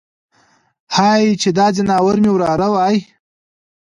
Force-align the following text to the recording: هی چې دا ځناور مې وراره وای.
هی 0.95 1.23
چې 1.41 1.49
دا 1.57 1.67
ځناور 1.77 2.15
مې 2.23 2.31
وراره 2.33 2.67
وای. 2.73 2.97